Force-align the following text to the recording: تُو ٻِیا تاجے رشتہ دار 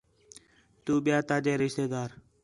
تُو 0.83 0.93
ٻِیا 1.03 1.17
تاجے 1.27 1.53
رشتہ 1.61 1.85
دار 1.91 2.09